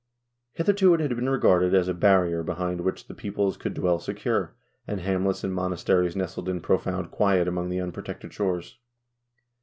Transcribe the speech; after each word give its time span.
Hitherto 0.53 0.95
it 0.95 0.99
had 0.99 1.15
been 1.15 1.29
regarded 1.29 1.75
as 1.75 1.87
a 1.87 1.93
barrier 1.93 2.41
behind 2.41 2.81
which 2.81 3.05
the 3.07 3.13
peoples 3.13 3.55
could 3.55 3.75
dwell 3.75 3.99
secure, 3.99 4.55
and 4.87 4.99
hamlets 4.99 5.43
and 5.43 5.53
monasteries 5.53 6.15
nestled 6.15 6.49
in 6.49 6.59
profound 6.59 7.11
quiet 7.11 7.47
along 7.47 7.69
the 7.69 7.79
unprotected 7.81 8.33
shores. 8.33 8.79